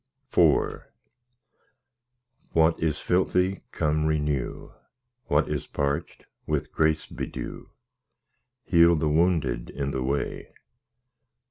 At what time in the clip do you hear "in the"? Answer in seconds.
9.69-10.01